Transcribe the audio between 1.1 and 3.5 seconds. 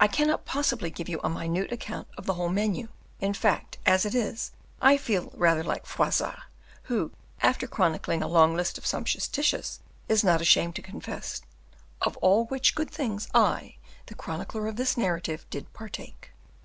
a minute account of the whole menu; in